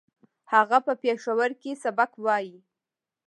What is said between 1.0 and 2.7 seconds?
پېښور کې سبق وايي